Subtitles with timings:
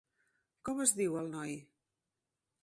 [0.69, 1.55] Com es diu el noi?